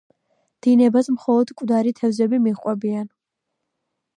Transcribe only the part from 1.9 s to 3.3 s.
თევზები მიჰყვებიან.